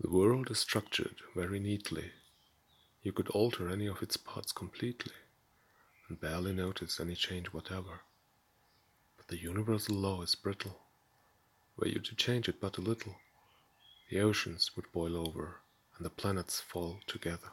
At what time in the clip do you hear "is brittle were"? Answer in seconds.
10.22-11.88